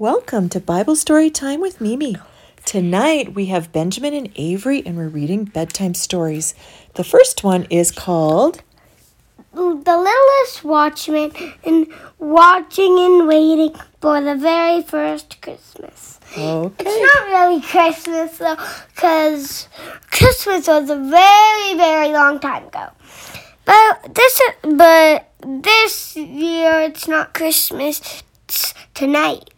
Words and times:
Welcome 0.00 0.48
to 0.50 0.60
Bible 0.60 0.94
Story 0.94 1.28
Time 1.28 1.60
with 1.60 1.80
Mimi. 1.80 2.14
Tonight 2.64 3.34
we 3.34 3.46
have 3.46 3.72
Benjamin 3.72 4.14
and 4.14 4.30
Avery, 4.36 4.80
and 4.86 4.96
we're 4.96 5.08
reading 5.08 5.44
bedtime 5.44 5.94
stories. 5.94 6.54
The 6.94 7.02
first 7.02 7.42
one 7.42 7.64
is 7.64 7.90
called 7.90 8.62
The 9.52 9.60
Littlest 9.60 10.62
Watchman 10.62 11.32
and 11.64 11.88
Watching 12.16 12.96
and 12.96 13.26
Waiting 13.26 13.74
for 14.00 14.20
the 14.20 14.36
Very 14.36 14.82
First 14.82 15.42
Christmas. 15.42 16.20
Okay. 16.30 16.84
It's 16.86 17.16
not 17.16 17.26
really 17.26 17.60
Christmas 17.60 18.38
though, 18.38 18.56
because 18.94 19.66
Christmas 20.12 20.68
was 20.68 20.90
a 20.90 20.96
very, 20.96 21.76
very 21.76 22.12
long 22.12 22.38
time 22.38 22.68
ago. 22.68 22.90
But 23.64 24.14
this, 24.14 24.40
but 24.62 25.28
this 25.44 26.16
year 26.16 26.82
it's 26.82 27.08
not 27.08 27.34
Christmas. 27.34 28.22
Tonight, 28.98 29.50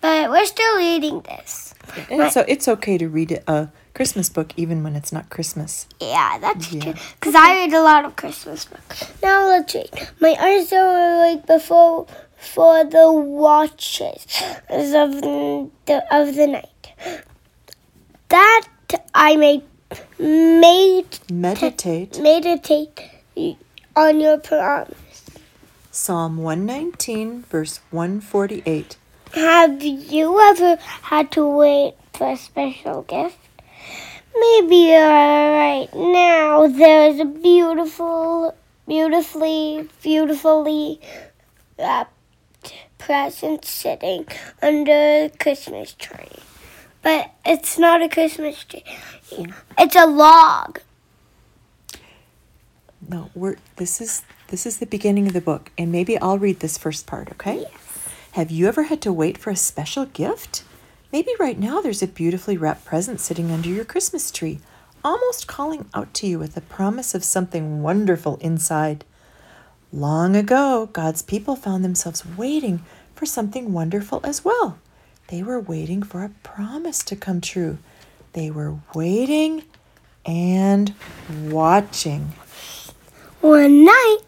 but 0.00 0.28
we're 0.28 0.44
still 0.44 0.76
reading 0.76 1.20
this. 1.20 1.72
And 2.10 2.32
so 2.32 2.44
it's 2.48 2.66
okay 2.66 2.98
to 2.98 3.08
read 3.08 3.40
a 3.46 3.70
Christmas 3.94 4.28
book 4.28 4.52
even 4.56 4.82
when 4.82 4.96
it's 4.96 5.12
not 5.12 5.30
Christmas. 5.30 5.86
Yeah, 6.00 6.38
that's 6.40 6.72
Yeah. 6.72 6.82
true. 6.82 6.94
Because 7.20 7.36
I 7.36 7.54
read 7.54 7.72
a 7.72 7.80
lot 7.80 8.04
of 8.04 8.16
Christmas 8.16 8.64
books. 8.64 9.04
Now 9.22 9.46
let's 9.46 9.72
read. 9.72 9.90
My 10.20 10.34
eyes 10.40 10.72
are 10.72 11.14
awake 11.20 11.46
before 11.46 12.06
for 12.36 12.82
the 12.82 13.12
watches 13.12 14.26
of 14.68 15.20
the 15.22 15.70
of 16.10 16.34
the 16.34 16.46
night. 16.48 16.92
That 18.30 18.62
I 19.14 19.36
may 19.36 19.62
made 20.18 21.20
Meditate. 21.30 22.18
meditate 22.18 22.98
on 23.94 24.18
your 24.18 24.38
promise. 24.38 24.96
Psalm 25.96 26.36
119, 26.36 27.44
verse 27.44 27.80
148. 27.90 28.98
Have 29.32 29.82
you 29.82 30.38
ever 30.38 30.76
had 30.76 31.32
to 31.32 31.48
wait 31.48 31.94
for 32.12 32.32
a 32.32 32.36
special 32.36 33.00
gift? 33.00 33.38
Maybe 34.38 34.92
right 34.92 35.88
now 35.94 36.66
there's 36.66 37.18
a 37.18 37.24
beautiful, 37.24 38.54
beautifully, 38.86 39.88
beautifully 40.02 41.00
wrapped 41.78 42.12
present 42.98 43.64
sitting 43.64 44.26
under 44.60 45.28
the 45.28 45.32
Christmas 45.40 45.94
tree. 45.94 46.42
But 47.00 47.32
it's 47.46 47.78
not 47.78 48.02
a 48.02 48.10
Christmas 48.10 48.62
tree. 48.64 48.84
It's 49.78 49.96
a 49.96 50.06
log. 50.06 50.78
No, 53.08 53.30
we're 53.34 53.56
this 53.76 54.02
is 54.02 54.22
this 54.48 54.66
is 54.66 54.78
the 54.78 54.86
beginning 54.86 55.26
of 55.26 55.32
the 55.32 55.40
book, 55.40 55.70
and 55.76 55.90
maybe 55.90 56.18
I'll 56.18 56.38
read 56.38 56.60
this 56.60 56.78
first 56.78 57.06
part, 57.06 57.30
okay? 57.32 57.60
Yes. 57.60 57.72
Have 58.32 58.50
you 58.50 58.68
ever 58.68 58.84
had 58.84 59.00
to 59.02 59.12
wait 59.12 59.38
for 59.38 59.50
a 59.50 59.56
special 59.56 60.04
gift? 60.04 60.62
Maybe 61.12 61.32
right 61.40 61.58
now 61.58 61.80
there's 61.80 62.02
a 62.02 62.06
beautifully 62.06 62.56
wrapped 62.56 62.84
present 62.84 63.20
sitting 63.20 63.50
under 63.50 63.68
your 63.68 63.84
Christmas 63.84 64.30
tree, 64.30 64.60
almost 65.02 65.46
calling 65.46 65.88
out 65.94 66.12
to 66.14 66.26
you 66.26 66.38
with 66.38 66.54
the 66.54 66.60
promise 66.60 67.14
of 67.14 67.24
something 67.24 67.82
wonderful 67.82 68.36
inside. 68.36 69.04
Long 69.92 70.36
ago, 70.36 70.90
God's 70.92 71.22
people 71.22 71.56
found 71.56 71.84
themselves 71.84 72.24
waiting 72.36 72.84
for 73.14 73.24
something 73.24 73.72
wonderful 73.72 74.20
as 74.24 74.44
well. 74.44 74.78
They 75.28 75.42
were 75.42 75.58
waiting 75.58 76.02
for 76.02 76.22
a 76.22 76.32
promise 76.42 77.02
to 77.04 77.16
come 77.16 77.40
true. 77.40 77.78
They 78.32 78.50
were 78.50 78.76
waiting 78.94 79.62
and 80.24 80.94
watching. 81.44 82.32
One 83.40 83.84
night, 83.84 84.18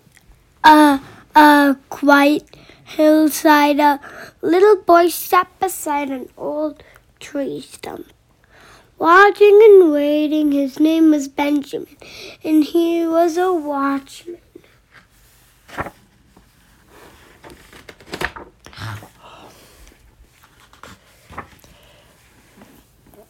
uh, 0.64 0.98
a 1.34 1.76
quiet 1.88 2.44
hillside, 2.84 3.80
a 3.80 4.00
little 4.42 4.76
boy 4.76 5.08
sat 5.08 5.48
beside 5.60 6.10
an 6.10 6.28
old 6.36 6.82
tree 7.20 7.60
stump. 7.60 8.06
Watching 8.98 9.60
and 9.62 9.92
waiting, 9.92 10.52
his 10.52 10.80
name 10.80 11.10
was 11.10 11.28
Benjamin, 11.28 11.96
and 12.42 12.64
he 12.64 13.06
was 13.06 13.36
a 13.36 13.52
watchman. 13.52 14.38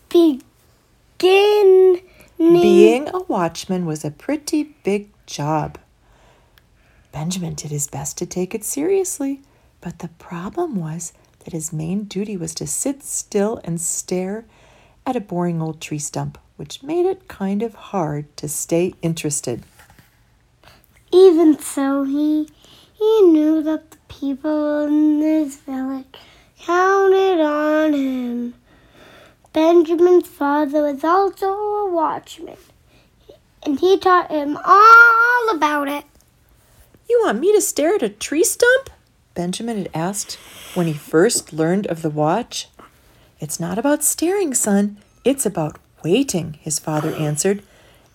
Begin. 0.08 2.00
Being 2.38 3.08
a 3.08 3.20
watchman 3.22 3.84
was 3.84 4.04
a 4.04 4.10
pretty 4.10 4.74
big 4.84 5.10
job. 5.26 5.78
Benjamin 7.18 7.54
did 7.54 7.72
his 7.72 7.88
best 7.88 8.16
to 8.18 8.26
take 8.26 8.54
it 8.54 8.62
seriously, 8.62 9.40
but 9.80 9.98
the 9.98 10.06
problem 10.20 10.76
was 10.76 11.12
that 11.40 11.52
his 11.52 11.72
main 11.72 12.04
duty 12.04 12.36
was 12.36 12.54
to 12.54 12.64
sit 12.64 13.02
still 13.02 13.60
and 13.64 13.80
stare 13.80 14.44
at 15.04 15.16
a 15.16 15.20
boring 15.20 15.60
old 15.60 15.80
tree 15.80 15.98
stump, 15.98 16.38
which 16.54 16.84
made 16.84 17.04
it 17.06 17.26
kind 17.26 17.60
of 17.60 17.74
hard 17.74 18.36
to 18.36 18.46
stay 18.46 18.94
interested. 19.02 19.64
Even 21.10 21.58
so, 21.58 22.04
he 22.04 22.48
he 22.94 23.22
knew 23.22 23.64
that 23.64 23.90
the 23.90 23.98
people 24.06 24.86
in 24.86 25.18
his 25.18 25.56
village 25.56 26.06
counted 26.60 27.40
on 27.40 27.94
him. 27.94 28.54
Benjamin's 29.52 30.28
father 30.28 30.82
was 30.82 31.02
also 31.02 31.48
a 31.48 31.90
watchman, 31.90 32.58
and 33.64 33.80
he 33.80 33.98
taught 33.98 34.30
him 34.30 34.56
all 34.64 35.50
about 35.50 35.88
it. 35.88 36.04
You 37.08 37.20
want 37.24 37.40
me 37.40 37.52
to 37.52 37.60
stare 37.60 37.94
at 37.94 38.02
a 38.02 38.08
tree 38.08 38.44
stump? 38.44 38.90
Benjamin 39.34 39.78
had 39.78 39.90
asked 39.94 40.34
when 40.74 40.86
he 40.86 40.92
first 40.92 41.52
learned 41.52 41.86
of 41.86 42.02
the 42.02 42.10
watch. 42.10 42.68
It's 43.40 43.58
not 43.58 43.78
about 43.78 44.04
staring, 44.04 44.52
son. 44.52 44.98
It's 45.24 45.46
about 45.46 45.78
waiting, 46.04 46.58
his 46.60 46.78
father 46.78 47.14
answered. 47.14 47.62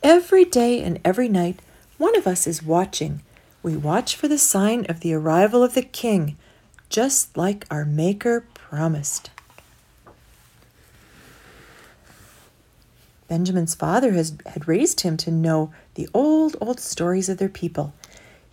Every 0.04 0.46
day 0.46 0.82
and 0.84 1.00
every 1.04 1.30
night, 1.30 1.62
one 1.98 2.16
of 2.18 2.28
us 2.28 2.46
is 2.46 2.62
watching. 2.62 3.22
We 3.64 3.76
watch 3.76 4.16
for 4.16 4.28
the 4.28 4.38
sign 4.38 4.86
of 4.90 5.00
the 5.00 5.14
arrival 5.14 5.64
of 5.64 5.74
the 5.74 5.82
king, 5.82 6.38
just 6.90 7.36
like 7.38 7.66
our 7.72 7.86
Maker 7.86 8.46
promised. 8.54 9.30
Benjamin's 13.30 13.74
father 13.74 14.12
has, 14.12 14.38
had 14.46 14.68
raised 14.68 15.02
him 15.02 15.18
to 15.18 15.32
know 15.32 15.74
the 15.96 16.08
old, 16.14 16.58
old 16.62 16.80
stories 16.80 17.30
of 17.30 17.38
their 17.38 17.50
people. 17.50 17.94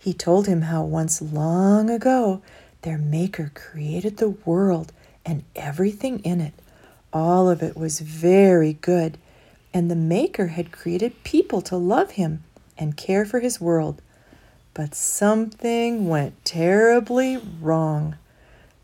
He 0.01 0.13
told 0.13 0.47
him 0.47 0.63
how 0.63 0.83
once 0.83 1.21
long 1.21 1.91
ago 1.91 2.41
their 2.81 2.97
Maker 2.97 3.51
created 3.53 4.17
the 4.17 4.31
world 4.31 4.91
and 5.23 5.43
everything 5.55 6.21
in 6.21 6.41
it. 6.41 6.55
All 7.13 7.47
of 7.47 7.61
it 7.61 7.77
was 7.77 7.99
very 7.99 8.73
good, 8.73 9.19
and 9.71 9.91
the 9.91 9.95
Maker 9.95 10.47
had 10.47 10.71
created 10.71 11.23
people 11.23 11.61
to 11.61 11.77
love 11.77 12.11
him 12.11 12.41
and 12.79 12.97
care 12.97 13.25
for 13.25 13.41
his 13.41 13.61
world. 13.61 14.01
But 14.73 14.95
something 14.95 16.07
went 16.07 16.45
terribly 16.45 17.37
wrong. 17.37 18.15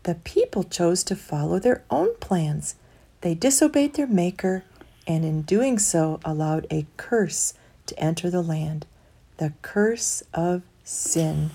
The 0.04 0.14
people 0.14 0.62
chose 0.62 1.02
to 1.02 1.16
follow 1.16 1.58
their 1.58 1.82
own 1.90 2.14
plans. 2.20 2.76
They 3.22 3.34
disobeyed 3.34 3.94
their 3.94 4.06
Maker, 4.06 4.62
and 5.04 5.24
in 5.24 5.42
doing 5.42 5.80
so, 5.80 6.20
allowed 6.24 6.68
a 6.70 6.86
curse 6.96 7.54
to 7.86 7.98
enter 7.98 8.30
the 8.30 8.42
land 8.42 8.86
the 9.38 9.52
curse 9.62 10.22
of 10.34 10.62
sin. 10.88 11.50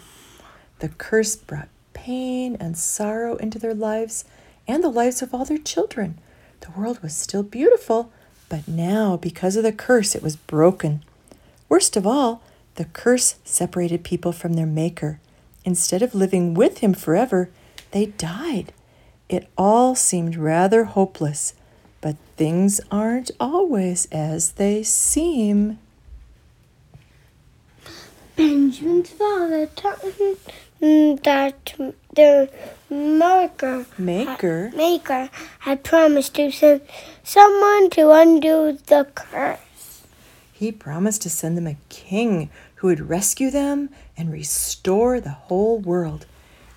The 0.80 0.90
curse 0.90 1.36
brought 1.36 1.70
pain 1.94 2.56
and 2.60 2.78
sorrow 2.78 3.36
into 3.38 3.58
their 3.58 3.74
lives 3.74 4.26
and 4.68 4.84
the 4.84 4.90
lives 4.90 5.22
of 5.22 5.34
all 5.34 5.46
their 5.46 5.58
children. 5.58 6.20
The 6.62 6.72
world 6.72 7.02
was 7.02 7.16
still 7.16 7.44
beautiful, 7.44 8.12
but 8.48 8.68
now, 8.68 9.18
because 9.18 9.56
of 9.56 9.64
the 9.64 9.72
curse, 9.72 10.16
it 10.16 10.24
was 10.24 10.36
broken. 10.36 11.04
Worst 11.68 11.98
of 11.98 12.06
all, 12.06 12.42
the 12.76 12.86
curse 12.86 13.36
separated 13.44 14.04
people 14.04 14.32
from 14.32 14.54
their 14.54 14.66
Maker. 14.66 15.20
Instead 15.66 16.02
of 16.02 16.16
living 16.16 16.54
with 16.54 16.80
Him 16.80 16.94
forever, 16.94 17.50
they 17.92 18.08
died. 18.08 18.72
It 19.30 19.48
all 19.58 19.96
seemed 19.96 20.36
rather 20.36 20.84
hopeless, 20.84 21.54
but 22.02 22.18
things 22.36 22.80
aren't 22.92 23.32
always 23.40 24.08
as 24.12 24.54
they 24.54 24.84
seem. 24.84 25.80
Benjamin's 28.36 29.12
father 29.12 29.68
him 29.68 31.16
that 31.24 31.74
the 32.14 32.50
maker 32.90 33.86
Maker? 33.98 34.72
maker 34.76 35.30
had 35.60 35.84
promised 35.84 36.36
to 36.36 36.52
send 36.52 36.82
someone 37.24 37.90
to 37.92 38.12
undo 38.12 38.78
the 38.88 39.08
curse. 39.14 40.04
He 40.52 40.72
promised 40.72 41.22
to 41.24 41.30
send 41.30 41.58
them 41.58 41.68
a 41.68 41.78
king 41.90 42.50
who 42.76 42.88
would 42.88 43.10
rescue 43.10 43.52
them 43.52 43.90
and 44.18 44.32
restore 44.32 45.20
the 45.20 45.30
whole 45.30 45.80
world. 45.80 46.26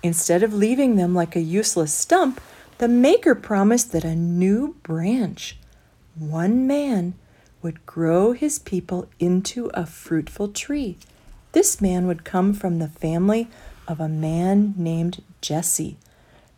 Instead 0.03 0.43
of 0.43 0.53
leaving 0.53 0.95
them 0.95 1.15
like 1.15 1.35
a 1.35 1.41
useless 1.41 1.93
stump, 1.93 2.39
the 2.77 2.87
Maker 2.87 3.33
promised 3.33 3.91
that 3.91 4.03
a 4.03 4.15
new 4.15 4.75
branch, 4.83 5.57
one 6.17 6.67
man, 6.67 7.15
would 7.61 7.85
grow 7.85 8.33
his 8.33 8.59
people 8.59 9.09
into 9.19 9.71
a 9.73 9.85
fruitful 9.85 10.49
tree. 10.49 10.97
This 11.57 11.81
man 11.81 12.05
would 12.05 12.23
come 12.23 12.53
from 12.53 12.77
the 12.77 12.87
family 12.87 13.47
of 13.87 13.99
a 13.99 14.07
man 14.07 14.75
named 14.77 15.23
Jesse. 15.41 15.97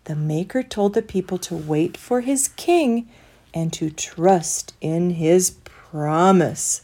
the 0.04 0.14
Maker 0.14 0.62
told 0.62 0.94
the 0.94 1.02
people 1.02 1.38
to 1.38 1.56
wait 1.56 1.96
for 1.96 2.20
his 2.20 2.50
king 2.50 3.08
and 3.54 3.72
to 3.72 3.92
trust 3.92 4.74
in 4.82 5.12
his 5.12 5.52
promise. 5.64 6.82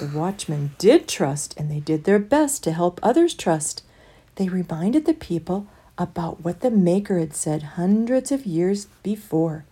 The 0.00 0.08
watchmen 0.08 0.72
did 0.78 1.06
trust 1.06 1.54
and 1.56 1.70
they 1.70 1.78
did 1.78 2.02
their 2.02 2.18
best 2.18 2.64
to 2.64 2.72
help 2.72 2.98
others 3.04 3.34
trust. 3.34 3.84
They 4.34 4.48
reminded 4.48 5.06
the 5.06 5.14
people 5.14 5.68
about 5.96 6.42
what 6.42 6.58
the 6.58 6.72
Maker 6.72 7.20
had 7.20 7.34
said 7.34 7.78
hundreds 7.78 8.32
of 8.32 8.46
years 8.46 8.86
before 9.04 9.64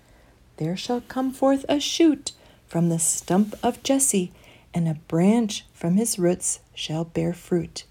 There 0.58 0.76
shall 0.76 1.00
come 1.00 1.32
forth 1.32 1.64
a 1.68 1.80
shoot 1.80 2.30
from 2.68 2.90
the 2.90 3.00
stump 3.00 3.56
of 3.60 3.82
Jesse, 3.82 4.30
and 4.72 4.88
a 4.88 4.94
branch 4.94 5.64
from 5.72 5.96
his 5.96 6.18
roots 6.18 6.60
shall 6.74 7.04
bear 7.04 7.32
fruit. 7.32 7.84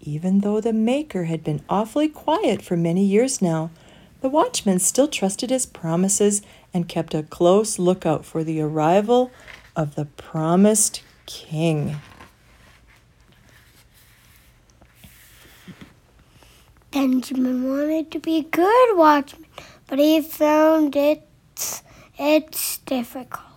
Even 0.00 0.40
though 0.40 0.60
the 0.60 0.72
Maker 0.72 1.24
had 1.24 1.44
been 1.44 1.62
awfully 1.68 2.08
quiet 2.08 2.62
for 2.62 2.76
many 2.76 3.04
years 3.04 3.40
now, 3.40 3.70
the 4.20 4.28
watchman 4.28 4.78
still 4.78 5.08
trusted 5.08 5.50
his 5.50 5.66
promises 5.66 6.42
and 6.72 6.88
kept 6.88 7.14
a 7.14 7.22
close 7.22 7.78
lookout 7.78 8.24
for 8.24 8.42
the 8.42 8.60
arrival 8.60 9.30
of 9.76 9.94
the 9.94 10.04
promised 10.04 11.02
king. 11.26 11.96
Benjamin 16.90 17.68
wanted 17.68 18.10
to 18.10 18.18
be 18.18 18.38
a 18.38 18.42
good 18.42 18.96
watchman, 18.96 19.46
but 19.86 19.98
he 19.98 20.20
found 20.20 20.94
it, 20.94 21.26
it's 22.18 22.78
difficult. 22.78 23.51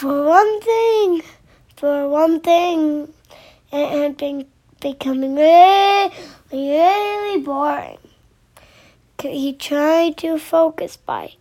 For 0.00 0.24
one 0.24 0.60
thing, 0.62 1.20
for 1.76 2.08
one 2.08 2.40
thing, 2.40 3.12
it 3.70 3.88
had 3.98 4.16
been 4.16 4.46
becoming 4.80 5.34
really, 5.34 6.10
really 6.50 7.42
boring. 7.42 7.98
He 9.20 9.52
tried 9.52 10.16
to 10.16 10.38
focus 10.38 10.96
by 10.96 11.34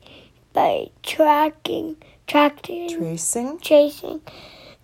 by 0.52 0.90
tracking, 1.04 2.04
tracking, 2.28 2.90
Tracing 2.90 3.60
chasing 3.62 4.20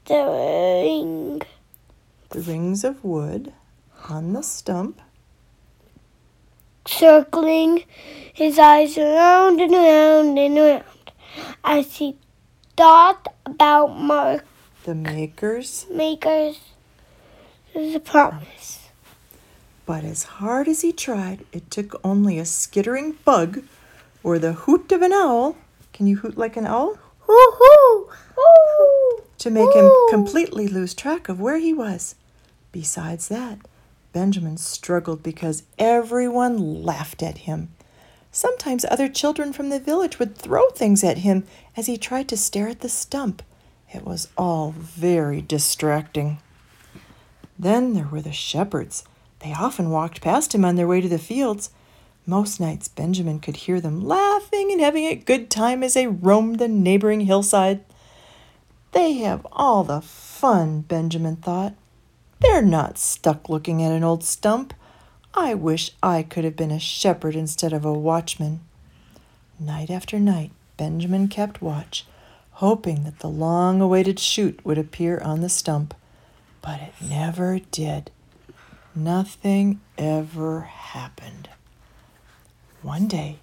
the 0.05 0.23
ring. 0.23 1.41
the 2.29 2.39
rings 2.39 2.85
of 2.85 3.03
wood 3.03 3.51
on 4.07 4.31
the 4.31 4.41
stump. 4.41 5.01
circling 6.87 7.83
his 8.31 8.57
eyes 8.57 8.97
around 8.97 9.59
and 9.59 9.73
around 9.73 10.37
and 10.37 10.57
around 10.57 11.11
as 11.65 11.97
he 11.97 12.15
thought 12.75 13.33
about 13.45 13.97
Mark 13.97 14.45
The 14.83 14.95
Maker's 14.95 15.85
Maker's 15.89 16.59
A 17.73 17.99
promise. 17.99 18.89
But 19.85 20.03
as 20.03 20.23
hard 20.23 20.67
as 20.67 20.81
he 20.81 20.91
tried, 20.91 21.45
it 21.53 21.71
took 21.71 21.99
only 22.03 22.37
a 22.37 22.45
skittering 22.45 23.17
bug 23.23 23.63
or 24.23 24.39
the 24.39 24.53
hoot 24.53 24.91
of 24.91 25.01
an 25.01 25.13
owl. 25.13 25.55
Can 25.93 26.07
you 26.07 26.17
hoot 26.17 26.37
like 26.37 26.57
an 26.57 26.65
owl? 26.65 26.97
Woohoo! 27.27 28.09
Woo! 28.35 29.23
To 29.37 29.49
make 29.49 29.73
him 29.73 29.89
completely 30.09 30.67
lose 30.67 30.93
track 30.93 31.29
of 31.29 31.39
where 31.39 31.57
he 31.57 31.73
was. 31.73 32.15
Besides 32.71 33.27
that, 33.29 33.59
Benjamin 34.11 34.57
struggled 34.57 35.23
because 35.23 35.63
everyone 35.77 36.83
laughed 36.83 37.21
at 37.21 37.39
him. 37.39 37.69
Sometimes 38.35 38.83
other 38.83 39.07
children 39.07 39.53
from 39.53 39.69
the 39.69 39.79
village 39.79 40.19
would 40.19 40.35
throw 40.35 40.67
things 40.71 41.05
at 41.05 41.19
him 41.19 41.45
as 41.77 41.85
he 41.85 41.95
tried 41.95 42.27
to 42.27 42.35
stare 42.35 42.67
at 42.67 42.81
the 42.81 42.89
stump. 42.89 43.41
It 43.93 44.03
was 44.03 44.27
all 44.37 44.71
very 44.71 45.39
distracting. 45.39 46.39
Then 47.57 47.93
there 47.93 48.09
were 48.11 48.19
the 48.19 48.33
shepherds. 48.33 49.05
They 49.39 49.53
often 49.53 49.89
walked 49.89 50.19
past 50.19 50.53
him 50.53 50.65
on 50.65 50.75
their 50.75 50.85
way 50.85 50.99
to 50.99 51.07
the 51.07 51.17
fields. 51.17 51.69
Most 52.25 52.59
nights 52.59 52.89
Benjamin 52.89 53.39
could 53.39 53.55
hear 53.55 53.79
them 53.79 54.05
laughing 54.05 54.69
and 54.69 54.81
having 54.81 55.05
a 55.05 55.15
good 55.15 55.49
time 55.49 55.81
as 55.81 55.93
they 55.93 56.05
roamed 56.05 56.59
the 56.59 56.67
neighboring 56.67 57.21
hillside. 57.21 57.85
They 58.91 59.13
have 59.13 59.47
all 59.53 59.85
the 59.85 60.01
fun, 60.01 60.81
Benjamin 60.81 61.37
thought. 61.37 61.73
They're 62.41 62.61
not 62.61 62.97
stuck 62.97 63.47
looking 63.47 63.81
at 63.81 63.93
an 63.93 64.03
old 64.03 64.25
stump. 64.25 64.73
I 65.37 65.53
wish 65.53 65.91
I 66.01 66.23
could 66.23 66.45
have 66.45 66.55
been 66.55 66.71
a 66.71 66.79
shepherd 66.79 67.35
instead 67.35 67.73
of 67.73 67.83
a 67.83 67.91
watchman. 67.91 68.61
Night 69.59 69.89
after 69.89 70.17
night, 70.17 70.51
Benjamin 70.77 71.27
kept 71.27 71.61
watch, 71.61 72.05
hoping 72.51 73.03
that 73.03 73.19
the 73.19 73.27
long 73.27 73.81
awaited 73.81 74.17
shoot 74.17 74.65
would 74.65 74.77
appear 74.77 75.19
on 75.19 75.41
the 75.41 75.49
stump. 75.49 75.93
But 76.61 76.79
it 76.79 76.93
never 77.01 77.59
did. 77.59 78.11
Nothing 78.95 79.81
ever 79.97 80.61
happened. 80.61 81.49
One 82.81 83.09
day, 83.09 83.39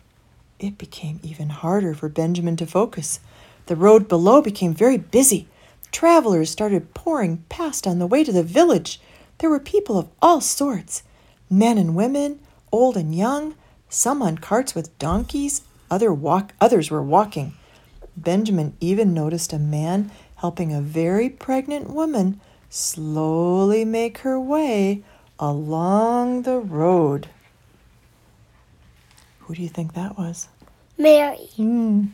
it 0.59 0.79
became 0.79 1.21
even 1.23 1.51
harder 1.51 1.93
for 1.93 2.09
Benjamin 2.09 2.57
to 2.57 2.67
focus. 2.67 3.21
The 3.67 3.77
road 3.77 4.09
below 4.09 4.41
became 4.41 4.73
very 4.73 4.97
busy. 4.97 5.47
Travelers 5.91 6.49
started 6.49 6.95
pouring 6.95 7.45
past 7.51 7.87
on 7.87 7.99
the 7.99 8.07
way 8.07 8.25
to 8.25 8.33
the 8.33 8.43
village. 8.43 8.99
There 9.39 9.51
were 9.51 9.61
people 9.61 9.99
of 9.99 10.09
all 10.23 10.41
sorts 10.41 11.03
men 11.53 11.77
and 11.77 11.95
women, 11.95 12.41
old 12.73 12.97
and 12.97 13.15
young, 13.15 13.55
some 13.91 14.23
on 14.23 14.39
carts 14.39 14.75
with 14.75 14.99
donkeys, 14.99 15.61
other 15.91 16.13
walk, 16.13 16.55
others 16.63 16.91
were 16.91 17.03
walking. 17.03 17.53
Benjamin 18.17 18.75
even 18.81 19.13
noticed 19.13 19.53
a 19.53 19.59
man 19.59 20.11
helping 20.37 20.73
a 20.73 20.81
very 20.81 21.29
pregnant 21.29 21.91
woman 21.91 22.41
slowly 22.71 23.85
make 23.85 24.19
her 24.19 24.41
way 24.41 25.03
along 25.39 26.43
the 26.43 26.59
road. 26.59 27.29
Who 29.41 29.55
do 29.55 29.63
you 29.63 29.69
think 29.69 29.93
that 29.93 30.17
was? 30.17 30.49
Mary. 30.97 31.49
Hmm. 31.57 32.07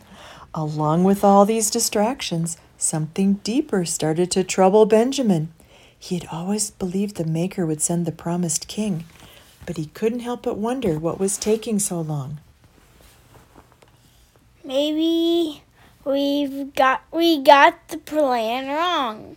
Along 0.53 1.05
with 1.05 1.23
all 1.23 1.45
these 1.45 1.71
distractions, 1.71 2.57
something 2.77 3.35
deeper 3.45 3.85
started 3.85 4.33
to 4.33 4.43
trouble 4.43 4.85
Benjamin. 4.85 5.53
He 5.97 6.17
had 6.17 6.27
always 6.33 6.71
believed 6.73 7.17
the 7.17 7.25
Maker 7.25 7.67
would 7.67 7.81
send 7.81 8.07
the 8.07 8.13
promised 8.13 8.67
king, 8.67 9.05
but 9.69 9.77
he 9.77 9.85
couldn't 9.85 10.21
help 10.21 10.45
but 10.45 10.57
wonder 10.57 10.99
what 10.99 11.21
was 11.21 11.37
taking 11.37 11.79
so 11.79 12.01
long. 12.01 12.39
Maybe 14.65 15.63
we've 16.07 16.75
got 16.75 17.03
we 17.13 17.43
got 17.43 17.89
the 17.89 17.99
plan 17.99 18.69
wrong. 18.69 19.37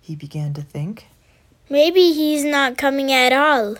He 0.00 0.14
began 0.14 0.54
to 0.54 0.62
think. 0.62 1.08
Maybe 1.68 2.12
he's 2.12 2.44
not 2.44 2.78
coming 2.78 3.10
at 3.10 3.32
all. 3.32 3.74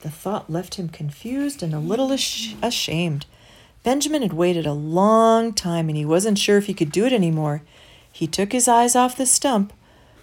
The 0.00 0.08
thought 0.08 0.48
left 0.48 0.76
him 0.76 0.88
confused 0.88 1.62
and 1.62 1.74
a 1.74 1.78
little 1.78 2.14
ash- 2.14 2.56
ashamed. 2.62 3.26
Benjamin 3.82 4.22
had 4.22 4.32
waited 4.32 4.64
a 4.64 4.72
long 4.72 5.52
time 5.52 5.90
and 5.90 5.98
he 5.98 6.06
wasn't 6.06 6.38
sure 6.38 6.56
if 6.56 6.64
he 6.64 6.72
could 6.72 6.92
do 6.92 7.04
it 7.04 7.12
anymore. 7.12 7.60
He 8.10 8.26
took 8.26 8.52
his 8.52 8.68
eyes 8.68 8.96
off 8.96 9.18
the 9.18 9.26
stump. 9.26 9.70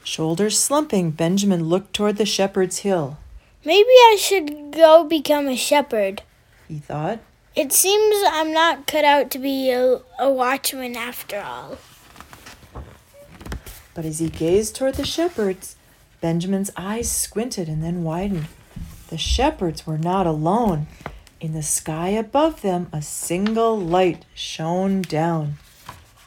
Shoulders 0.03 0.57
slumping, 0.57 1.11
Benjamin 1.11 1.65
looked 1.65 1.93
toward 1.93 2.17
the 2.17 2.25
shepherd's 2.25 2.79
hill. 2.79 3.19
Maybe 3.65 3.89
I 3.89 4.17
should 4.19 4.71
go 4.71 5.03
become 5.03 5.47
a 5.47 5.55
shepherd. 5.55 6.21
He 6.67 6.79
thought. 6.79 7.19
It 7.55 7.73
seems 7.73 8.15
I'm 8.27 8.53
not 8.53 8.87
cut 8.87 9.03
out 9.03 9.29
to 9.31 9.39
be 9.39 9.69
a, 9.71 9.99
a 10.17 10.31
watchman 10.31 10.95
after 10.95 11.39
all. 11.39 11.77
But 13.93 14.05
as 14.05 14.19
he 14.19 14.29
gazed 14.29 14.75
toward 14.75 14.95
the 14.95 15.05
shepherds, 15.05 15.75
Benjamin's 16.21 16.71
eyes 16.77 17.11
squinted 17.11 17.67
and 17.67 17.83
then 17.83 18.03
widened. 18.03 18.47
The 19.09 19.17
shepherds 19.17 19.85
were 19.85 19.97
not 19.97 20.25
alone. 20.25 20.87
In 21.41 21.53
the 21.53 21.63
sky 21.63 22.09
above 22.09 22.61
them, 22.61 22.87
a 22.93 23.01
single 23.01 23.77
light 23.77 24.23
shone 24.33 25.01
down. 25.01 25.57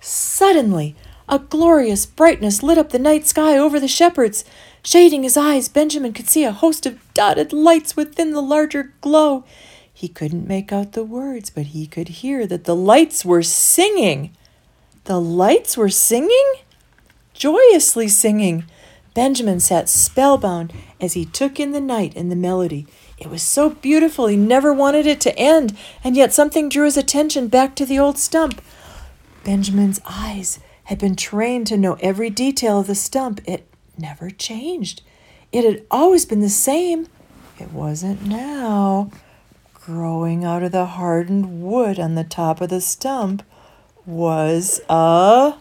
Suddenly, 0.00 0.96
a 1.28 1.38
glorious 1.38 2.04
brightness 2.04 2.62
lit 2.62 2.76
up 2.76 2.90
the 2.90 2.98
night 2.98 3.26
sky 3.26 3.56
over 3.56 3.78
the 3.78 3.88
shepherds. 3.88 4.44
Shading 4.84 5.22
his 5.22 5.36
eyes, 5.36 5.68
Benjamin 5.68 6.12
could 6.12 6.28
see 6.28 6.44
a 6.44 6.52
host 6.52 6.86
of 6.86 6.98
dotted 7.14 7.52
lights 7.52 7.96
within 7.96 8.32
the 8.32 8.42
larger 8.42 8.92
glow. 9.00 9.44
He 9.92 10.08
couldn't 10.08 10.48
make 10.48 10.72
out 10.72 10.92
the 10.92 11.04
words, 11.04 11.50
but 11.50 11.66
he 11.66 11.86
could 11.86 12.08
hear 12.08 12.46
that 12.48 12.64
the 12.64 12.74
lights 12.74 13.24
were 13.24 13.42
singing. 13.42 14.36
The 15.04 15.20
lights 15.20 15.76
were 15.76 15.88
singing? 15.88 16.54
Joyously 17.32 18.08
singing. 18.08 18.64
Benjamin 19.14 19.60
sat 19.60 19.88
spellbound 19.88 20.72
as 21.00 21.12
he 21.12 21.24
took 21.26 21.60
in 21.60 21.72
the 21.72 21.80
night 21.80 22.14
and 22.16 22.30
the 22.30 22.36
melody. 22.36 22.86
It 23.18 23.28
was 23.28 23.42
so 23.42 23.70
beautiful 23.70 24.26
he 24.26 24.36
never 24.36 24.72
wanted 24.72 25.06
it 25.06 25.20
to 25.20 25.38
end, 25.38 25.76
and 26.02 26.16
yet 26.16 26.32
something 26.32 26.68
drew 26.68 26.86
his 26.86 26.96
attention 26.96 27.46
back 27.46 27.76
to 27.76 27.86
the 27.86 27.98
old 27.98 28.18
stump. 28.18 28.60
Benjamin's 29.44 30.00
eyes 30.04 30.58
had 30.84 30.98
been 30.98 31.14
trained 31.14 31.68
to 31.68 31.76
know 31.76 31.96
every 32.00 32.30
detail 32.30 32.80
of 32.80 32.88
the 32.88 32.94
stump. 32.94 33.40
It 33.44 33.66
never 34.02 34.28
changed. 34.28 35.00
It 35.52 35.64
had 35.64 35.86
always 35.90 36.26
been 36.26 36.40
the 36.40 36.50
same. 36.50 37.06
It 37.58 37.72
wasn't 37.72 38.26
now. 38.26 39.10
Growing 39.72 40.44
out 40.44 40.62
of 40.62 40.72
the 40.72 40.84
hardened 40.84 41.62
wood 41.62 41.98
on 41.98 42.14
the 42.14 42.24
top 42.24 42.60
of 42.60 42.68
the 42.68 42.80
stump 42.80 43.42
was 44.04 44.80
a 44.88 45.54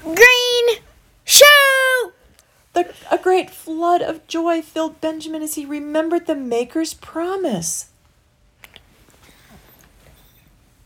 Green 0.00 0.78
shoe! 1.24 2.12
The, 2.72 2.94
a 3.10 3.18
great 3.18 3.50
flood 3.50 4.00
of 4.00 4.26
joy 4.26 4.62
filled 4.62 5.00
Benjamin 5.00 5.42
as 5.42 5.54
he 5.54 5.66
remembered 5.66 6.26
the 6.26 6.34
Maker's 6.34 6.94
promise. 6.94 7.90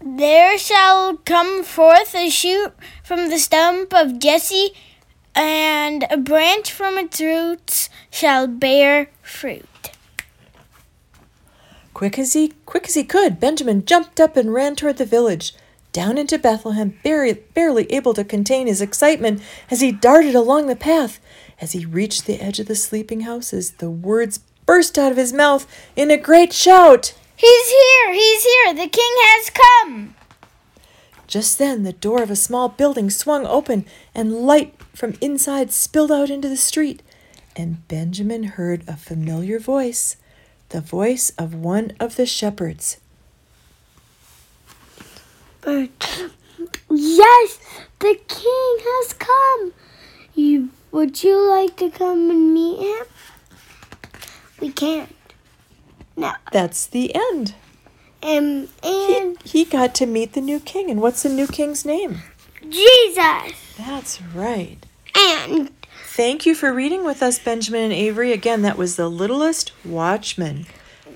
There 0.00 0.58
shall 0.58 1.16
come 1.18 1.62
forth 1.62 2.14
a 2.14 2.28
shoot 2.28 2.72
from 3.04 3.28
the 3.28 3.38
stump 3.38 3.94
of 3.94 4.18
Jesse, 4.18 4.72
and 5.36 6.06
a 6.10 6.16
branch 6.16 6.72
from 6.72 6.98
its 6.98 7.20
roots 7.20 7.90
shall 8.10 8.46
bear 8.46 9.10
fruit. 9.22 9.66
Quick 11.94 12.18
as 12.18 12.32
he 12.32 12.54
quick 12.64 12.88
as 12.88 12.94
he 12.94 13.04
could, 13.04 13.38
Benjamin 13.38 13.84
jumped 13.84 14.18
up 14.18 14.36
and 14.36 14.52
ran 14.52 14.74
toward 14.74 14.96
the 14.96 15.04
village, 15.04 15.54
down 15.92 16.18
into 16.18 16.38
Bethlehem, 16.38 16.98
barely, 17.02 17.34
barely 17.34 17.90
able 17.92 18.12
to 18.14 18.24
contain 18.24 18.66
his 18.66 18.82
excitement 18.82 19.40
as 19.70 19.80
he 19.80 19.92
darted 19.92 20.34
along 20.34 20.66
the 20.66 20.76
path. 20.76 21.20
As 21.58 21.72
he 21.72 21.86
reached 21.86 22.26
the 22.26 22.40
edge 22.42 22.60
of 22.60 22.66
the 22.66 22.74
sleeping 22.74 23.20
houses, 23.20 23.72
the 23.72 23.90
words 23.90 24.40
burst 24.66 24.98
out 24.98 25.10
of 25.10 25.16
his 25.16 25.32
mouth 25.32 25.66
in 25.94 26.10
a 26.10 26.18
great 26.18 26.52
shout. 26.52 27.14
He's 27.34 27.70
here! 27.70 28.12
He's 28.12 28.44
here! 28.44 28.74
The 28.74 28.88
king 28.88 29.12
has 29.18 29.50
come! 29.50 30.15
Just 31.26 31.58
then, 31.58 31.82
the 31.82 31.92
door 31.92 32.22
of 32.22 32.30
a 32.30 32.36
small 32.36 32.68
building 32.68 33.10
swung 33.10 33.46
open, 33.46 33.84
and 34.14 34.46
light 34.46 34.74
from 34.94 35.14
inside 35.20 35.72
spilled 35.72 36.12
out 36.12 36.30
into 36.30 36.48
the 36.48 36.56
street. 36.56 37.02
And 37.56 37.86
Benjamin 37.88 38.44
heard 38.44 38.84
a 38.86 38.96
familiar 38.96 39.58
voice, 39.58 40.16
the 40.68 40.80
voice 40.80 41.30
of 41.38 41.54
one 41.54 41.92
of 41.98 42.16
the 42.16 42.26
shepherds. 42.26 42.98
Yes, 46.88 47.58
the 47.98 48.18
king 48.28 48.76
has 48.78 49.12
come. 49.14 49.72
You 50.34 50.70
would 50.92 51.22
you 51.24 51.48
like 51.48 51.76
to 51.76 51.90
come 51.90 52.30
and 52.30 52.54
meet 52.54 52.78
him? 52.78 53.06
We 54.60 54.70
can't. 54.70 55.14
No. 56.16 56.32
That's 56.52 56.86
the 56.86 57.14
end. 57.14 57.54
Um, 58.26 58.68
He, 58.82 59.16
and 59.18 59.40
he 59.42 59.64
got 59.64 59.94
to 59.96 60.06
meet 60.06 60.32
the 60.32 60.40
new 60.40 60.58
king. 60.60 60.90
And 60.90 61.00
what's 61.00 61.22
the 61.22 61.28
new 61.28 61.46
king's 61.46 61.84
name? 61.84 62.22
Jesus. 62.68 63.52
That's 63.78 64.20
right. 64.34 64.78
And 65.16 65.70
Thank 66.08 66.46
you 66.46 66.54
for 66.54 66.72
reading 66.72 67.04
with 67.04 67.22
us, 67.22 67.38
Benjamin 67.38 67.82
and 67.84 67.92
Avery. 67.92 68.32
Again, 68.32 68.62
that 68.62 68.78
was 68.78 68.96
The 68.96 69.08
Littlest 69.08 69.70
Watchman, 69.84 70.66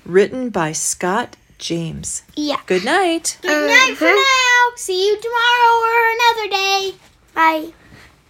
written 0.05 0.49
by 0.51 0.71
Scott 0.73 1.35
James. 1.57 2.21
yeah. 2.35 2.57
Good 2.67 2.85
night. 2.85 3.37
Good 3.41 3.67
night 3.67 3.95
for 3.97 4.05
Uh-huh. 4.05 4.15
now. 4.15 4.75
See 4.77 5.07
you 5.07 5.19
tomorrow 5.19 5.73
or 5.85 6.11
another 6.13 6.49
day. 6.49 6.95
Bye. 7.33 7.73